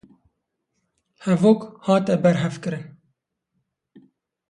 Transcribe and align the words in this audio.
Hevok 1.27 1.67
hate 1.89 2.17
berhevkirin 2.25 2.85